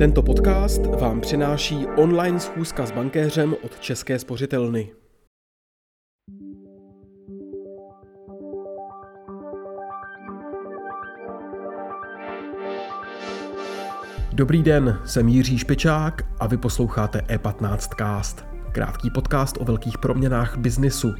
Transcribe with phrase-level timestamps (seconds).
[0.00, 4.90] Tento podcast vám přináší online schůzka s bankéřem od České spořitelny.
[14.32, 20.58] Dobrý den, jsem Jiří Špičák a vy posloucháte E15 Cast, krátký podcast o velkých proměnách
[20.58, 21.14] biznisu.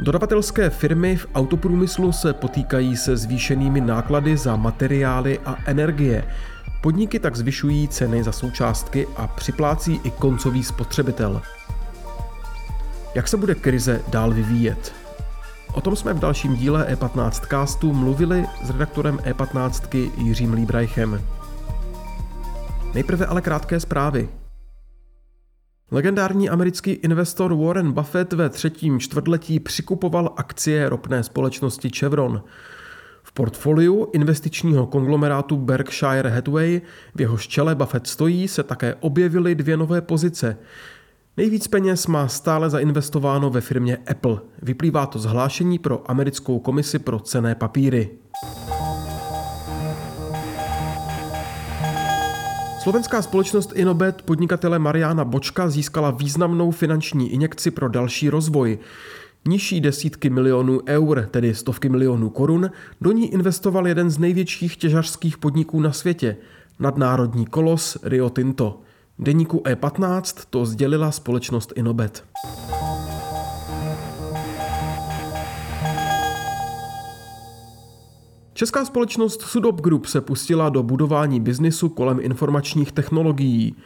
[0.00, 6.24] Dodavatelské firmy v autoprůmyslu se potýkají se zvýšenými náklady za materiály a energie.
[6.80, 11.42] Podniky tak zvyšují ceny za součástky a připlácí i koncový spotřebitel.
[13.14, 14.94] Jak se bude krize dál vyvíjet?
[15.72, 21.22] O tom jsme v dalším díle E15 castu mluvili s redaktorem E15 Jiřím Líbrajchem.
[22.94, 24.28] Nejprve ale krátké zprávy.
[25.90, 32.42] Legendární americký investor Warren Buffett ve třetím čtvrtletí přikupoval akcie ropné společnosti Chevron.
[33.28, 36.80] V portfoliu investičního konglomerátu Berkshire Hathaway,
[37.14, 40.56] v jehož čele Buffett stojí, se také objevily dvě nové pozice.
[41.36, 44.38] Nejvíc peněz má stále zainvestováno ve firmě Apple.
[44.62, 48.10] Vyplývá to z hlášení pro americkou komisi pro cené papíry.
[52.82, 58.78] Slovenská společnost Inobet podnikatele Mariana Bočka získala významnou finanční injekci pro další rozvoj.
[59.48, 65.38] Nižší desítky milionů eur, tedy stovky milionů korun, do ní investoval jeden z největších těžařských
[65.38, 66.36] podniků na světě,
[66.78, 68.80] nadnárodní kolos Rio Tinto.
[69.18, 72.24] Deníku E15 to sdělila společnost Inobet.
[78.52, 83.76] Česká společnost Sudop Group se pustila do budování biznisu kolem informačních technologií.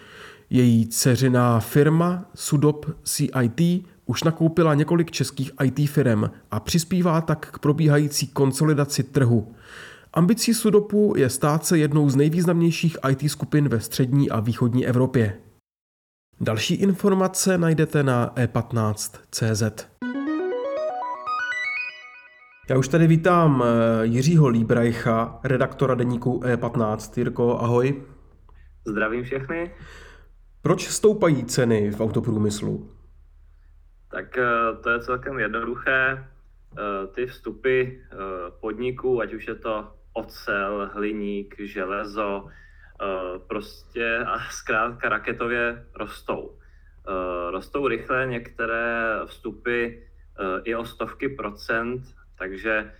[0.50, 7.58] Její dceřiná firma Sudop CIT už nakoupila několik českých IT firm a přispívá tak k
[7.58, 9.54] probíhající konsolidaci trhu.
[10.12, 15.38] Ambicí Sudopu je stát se jednou z nejvýznamnějších IT skupin ve střední a východní Evropě.
[16.40, 19.86] Další informace najdete na e15.cz.
[22.70, 27.18] Já už tady vítám eh, Jiřího Líbrajcha, redaktora deníku E15.
[27.18, 28.02] Jirko, ahoj.
[28.86, 29.70] Zdravím všechny.
[30.62, 32.90] Proč stoupají ceny v autoprůmyslu?
[34.12, 34.46] Tak eh,
[34.82, 36.00] to je celkem jednoduché.
[36.18, 37.82] Eh, ty vstupy
[38.60, 42.48] podniků, ať už je to ocel, hliník, železo,
[43.46, 46.58] prostě a zkrátka raketově rostou.
[47.50, 49.86] Rostou rychle některé vstupy
[50.64, 52.02] i o stovky procent
[52.42, 52.92] takže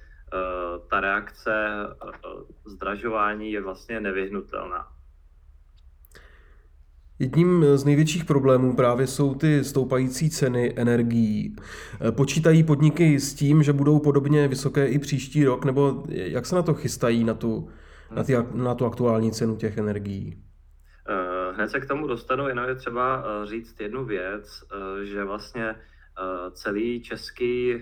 [0.91, 1.53] ta reakce
[2.65, 4.89] zdražování je vlastně nevyhnutelná.
[7.23, 11.57] Jedním z největších problémů právě jsou ty stoupající ceny energií.
[12.09, 16.55] Eh, počítají podniky s tím, že budou podobně vysoké i příští rok, nebo jak se
[16.55, 17.69] na to chystají, na tu,
[18.11, 20.43] na, ty, na tu aktuální cenu těch energií?
[21.55, 24.65] Hned se k tomu dostanu, jenom je třeba říct jednu věc,
[25.03, 25.75] že vlastně
[26.19, 27.81] Eh, celý český eh,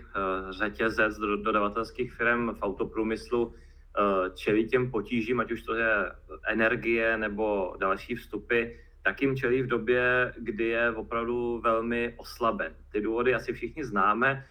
[0.50, 6.12] řetězec dodavatelských firm v autoprůmyslu eh, čelí těm potížím, ať už to je
[6.46, 8.64] energie nebo další vstupy,
[9.02, 12.74] tak jim čelí v době, kdy je opravdu velmi oslaben.
[12.92, 14.46] Ty důvody asi všichni známe,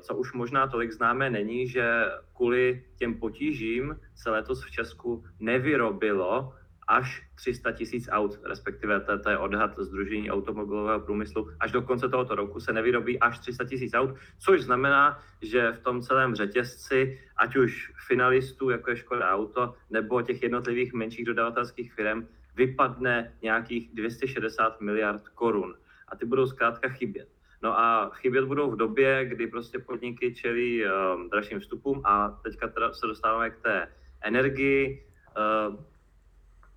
[0.00, 2.04] co už možná tolik známe není, že
[2.36, 6.54] kvůli těm potížím se letos v Česku nevyrobilo
[6.88, 12.08] až 300 tisíc aut, respektive to, to je odhad Združení automobilového průmyslu, až do konce
[12.08, 17.20] tohoto roku se nevyrobí až 300 tisíc aut, což znamená, že v tom celém řetězci,
[17.36, 23.94] ať už finalistů, jako je Škoda Auto, nebo těch jednotlivých menších dodavatelských firm, vypadne nějakých
[23.94, 25.74] 260 miliard korun.
[26.08, 27.28] A ty budou zkrátka chybět.
[27.62, 32.68] No a chybět budou v době, kdy prostě podniky čelí um, dražším vstupům a teďka
[32.68, 33.88] teda se dostáváme k té
[34.22, 35.06] energii.
[35.36, 35.76] Uh,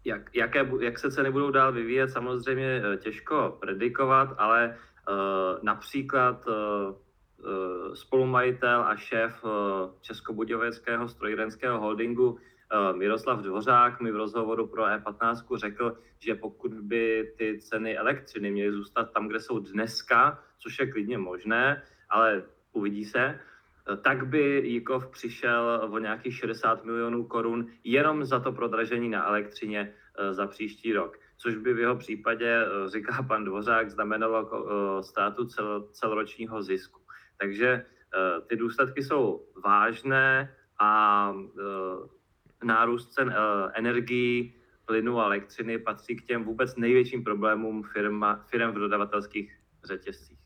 [0.05, 4.77] jak, jaké, jak se ceny budou dál vyvíjet, samozřejmě eh, těžko predikovat, ale
[5.09, 5.15] uh,
[5.63, 6.95] například uh,
[7.93, 9.43] spolumajitel a šéf
[10.01, 12.39] Českobudějoveckého strojírenského holdingu
[12.93, 18.71] Miroslav Dvořák mi v rozhovoru pro E15 řekl, že pokud by ty ceny elektřiny měly
[18.71, 22.43] zůstat tam, kde jsou dneska, což je klidně možné, ale
[22.73, 23.39] uvidí se,
[24.01, 29.93] tak by Jikov přišel o nějakých 60 milionů korun jenom za to prodražení na elektřině
[30.17, 31.17] eh, za příští rok.
[31.37, 37.01] Což by v jeho případě, eh, říká pan Dvořák, znamenalo eh, státu cel, celoročního zisku.
[37.37, 37.85] Takže
[38.47, 41.33] ty důsledky jsou vážné a
[42.63, 43.35] nárůst cen
[43.73, 44.53] energií,
[44.85, 49.51] plynu a elektřiny patří k těm vůbec největším problémům firma, firm v dodavatelských
[49.83, 50.37] řetězcích.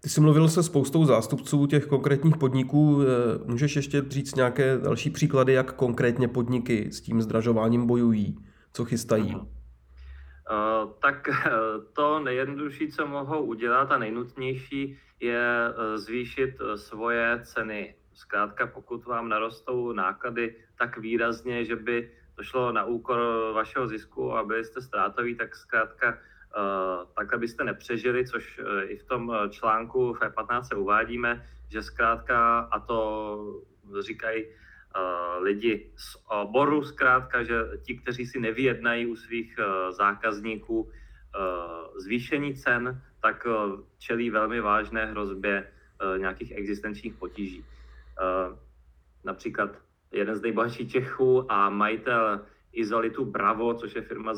[0.00, 3.02] Ty jsi mluvil se spoustou zástupců těch konkrétních podniků.
[3.02, 3.06] Eh,
[3.50, 8.36] můžeš ještě říct nějaké další příklady, jak konkrétně podniky s tím zdražováním bojují?
[8.72, 9.34] co chystají?
[9.34, 9.42] Uh,
[11.02, 11.28] tak
[11.92, 15.46] to nejjednodušší, co mohou udělat a nejnutnější, je
[15.94, 17.94] zvýšit svoje ceny.
[18.14, 23.18] Zkrátka, pokud vám narostou náklady tak výrazně, že by to šlo na úkor
[23.54, 26.18] vašeho zisku a byli jste ztrátoví, tak zkrátka
[27.14, 32.80] tak, abyste nepřežili, což i v tom článku v E15 se uvádíme, že zkrátka, a
[32.80, 33.62] to
[34.00, 34.46] říkají
[35.40, 39.56] lidi z oboru, zkrátka, že ti, kteří si nevyjednají u svých
[39.90, 40.92] zákazníků
[41.96, 43.46] zvýšení cen, tak
[43.98, 45.72] čelí velmi vážné hrozbě
[46.18, 47.64] nějakých existenčních potíží.
[48.20, 48.58] Uh,
[49.24, 49.70] například
[50.12, 52.40] jeden z nejbohatších Čechů a majitel
[52.72, 54.34] Izolitu Bravo, což je firma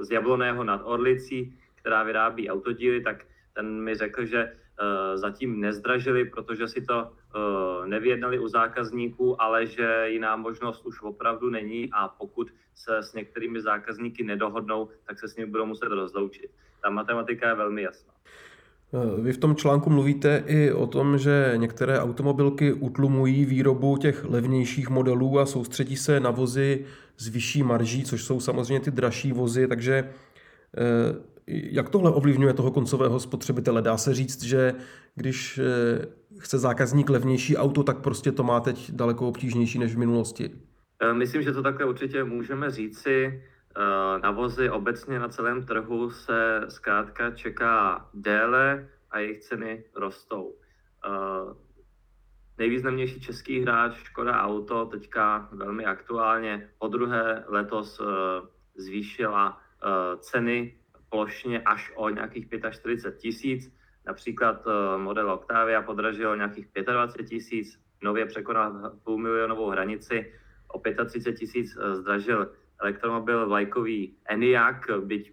[0.00, 6.24] z Jabloného nad Orlicí, která vyrábí autodíly, tak ten mi řekl, že uh, zatím nezdražili,
[6.24, 12.08] protože si to uh, nevyjednali u zákazníků, ale že jiná možnost už opravdu není a
[12.08, 16.50] pokud se s některými zákazníky nedohodnou, tak se s nimi budou muset rozloučit.
[16.82, 18.14] Ta matematika je velmi jasná.
[18.94, 24.24] Eh, vy v tom článku mluvíte i o tom, že některé automobilky utlumují výrobu těch
[24.24, 26.84] levnějších modelů a soustředí se na vozy
[27.16, 30.10] s vyšší marží, což jsou samozřejmě ty dražší vozy, takže
[31.46, 33.82] jak tohle ovlivňuje toho koncového spotřebitele?
[33.82, 34.74] Dá se říct, že
[35.14, 36.06] když eh,
[36.38, 40.50] chce zákazník levnější auto, tak prostě to má teď daleko obtížnější než v minulosti?
[41.02, 43.42] Eh, myslím, že to takhle určitě můžeme říci.
[43.76, 50.54] Eh, na vozy obecně na celém trhu se zkrátka čeká déle a jejich ceny rostou.
[52.58, 58.00] Nejvýznamnější český hráč Škoda Auto teďka velmi aktuálně po druhé letos
[58.76, 59.60] zvýšila
[60.18, 60.74] ceny
[61.14, 63.74] plošně až o nějakých 45 tisíc.
[64.06, 70.32] Například eh, model Octavia podražil nějakých 25 tisíc, nově překonal půl milionovou hranici,
[70.68, 72.52] o 35 tisíc eh, zdražil
[72.84, 75.32] elektromobil vlajkový Eniac, byť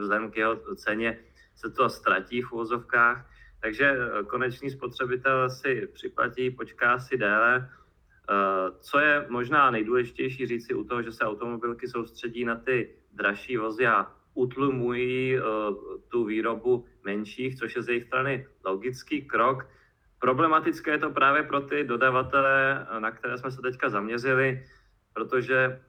[0.00, 1.18] vzhledem k jeho ceně
[1.56, 3.26] se to ztratí v uvozovkách.
[3.60, 7.68] Takže eh, konečný spotřebitel si připlatí, počká si déle.
[8.80, 13.86] Co je možná nejdůležitější říci u toho, že se automobilky soustředí na ty dražší vozy
[13.86, 15.44] a utlumují uh,
[16.08, 19.66] tu výrobu menších, což je z jejich strany logický krok.
[20.18, 24.64] Problematické je to právě pro ty dodavatele, na které jsme se teďka zaměřili,
[25.12, 25.80] protože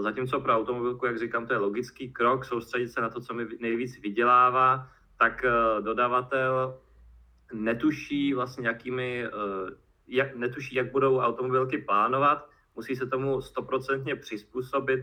[0.00, 3.46] zatímco pro automobilku, jak říkám, to je logický krok, soustředit se na to, co mi
[3.60, 4.88] nejvíc vydělává,
[5.18, 6.78] tak uh, dodavatel
[7.52, 9.24] netuší vlastně, jakými,
[10.08, 15.00] jak, netuší, jak budou automobilky plánovat, musí se tomu stoprocentně přizpůsobit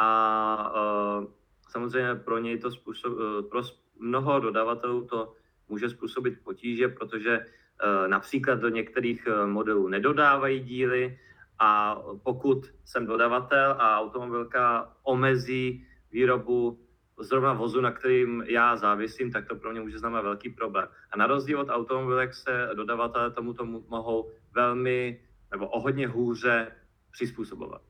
[0.00, 0.72] a
[1.74, 3.62] Samozřejmě pro něj to způsob, eh, pro
[3.98, 5.34] mnoho dodavatelů to
[5.68, 11.18] může způsobit potíže, protože eh, například do některých eh, modelů nedodávají díly
[11.58, 16.78] a pokud jsem dodavatel a automobilka omezí výrobu
[17.20, 20.88] zrovna vozu, na kterým já závisím, tak to pro mě může znamenat velký problém.
[21.12, 25.20] A na rozdíl od automobilek se dodavatelé tomuto mohou velmi
[25.50, 26.72] nebo o hodně hůře
[27.12, 27.82] přizpůsobovat.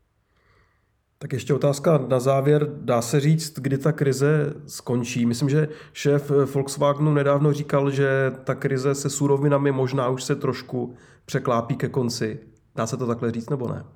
[1.19, 2.67] Tak ještě otázka na závěr.
[2.77, 5.27] Dá se říct, kdy ta krize skončí?
[5.27, 10.97] Myslím, že šéf Volkswagenu nedávno říkal, že ta krize se surovinami možná už se trošku
[11.25, 12.41] překlápí ke konci.
[12.77, 13.85] Dá se to takhle říct nebo ne?
[13.85, 13.91] Uh,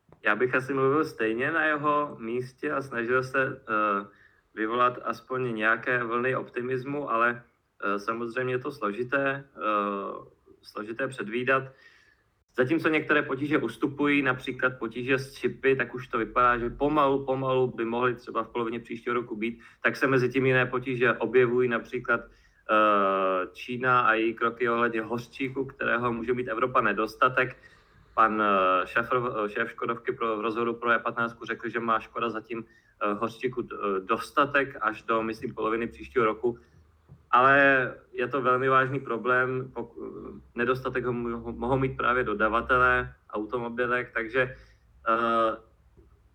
[0.24, 3.54] já bych asi mluvil stejně na jeho místě a snažil se uh,
[4.54, 9.44] vyvolat aspoň nějaké vlny optimismu, ale uh, samozřejmě je to složité,
[10.62, 11.64] složité předvídat.
[12.56, 17.66] Zatímco některé potíže ustupují, například potíže s čipy, tak už to vypadá, že pomalu, pomalu
[17.66, 21.68] by mohly třeba v polovině příštího roku být, tak se mezi tím jiné potíže objevují
[21.68, 22.20] například
[23.52, 27.56] Čína a její kroky ohledně hořčíku, kterého může být Evropa nedostatek.
[28.14, 29.10] Pan uh, šéf,
[29.46, 32.64] šéf Škodovky pro, v rozhodu pro E15 řekl, že má Škoda zatím
[33.18, 33.68] hořčíku
[34.04, 36.58] dostatek až do, myslím, poloviny příštího roku
[37.30, 39.72] ale je to velmi vážný problém.
[40.54, 41.12] Nedostatek ho
[41.52, 44.56] mohou mít právě dodavatelé automobilek, takže
[45.08, 45.56] eh,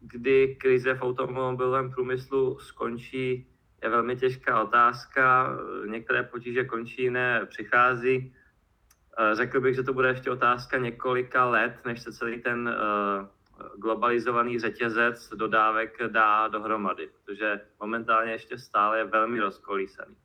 [0.01, 3.47] kdy krize v automobilovém průmyslu skončí,
[3.83, 5.57] je velmi těžká otázka.
[5.85, 8.33] Některé potíže končí, jiné přichází.
[9.19, 13.27] Eh, řekl bych, že to bude ještě otázka několika let, než se celý ten eh,
[13.77, 20.15] globalizovaný řetězec dodávek dá dohromady, protože momentálně ještě stále je velmi rozkolísaný.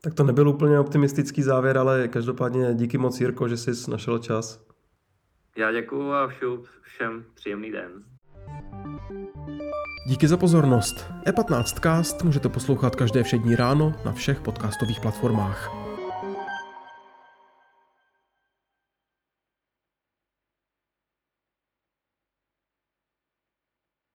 [0.00, 4.66] Tak to nebyl úplně optimistický závěr, ale každopádně díky moc, Jirko, že jsi našel čas.
[5.56, 8.04] Já děkuju a všem, všem příjemný den.
[10.08, 11.04] Díky za pozornost.
[11.26, 15.87] E15cast můžete poslouchat každé všední ráno na všech podcastových platformách.